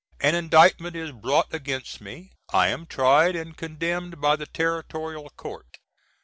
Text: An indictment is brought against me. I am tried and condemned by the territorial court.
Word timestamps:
An 0.19 0.33
indictment 0.33 0.95
is 0.95 1.11
brought 1.11 1.53
against 1.53 2.01
me. 2.01 2.31
I 2.51 2.69
am 2.69 2.87
tried 2.87 3.35
and 3.35 3.55
condemned 3.55 4.19
by 4.19 4.35
the 4.35 4.47
territorial 4.47 5.29
court. 5.37 5.77